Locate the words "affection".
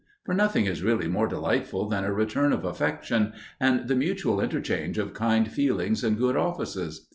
2.65-3.33